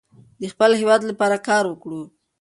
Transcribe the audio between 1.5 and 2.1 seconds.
وکړو.